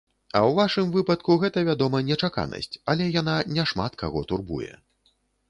[0.29, 4.73] А ў вашым выпадку гэта, вядома, нечаканасць, але яна не шмат каго турбуе.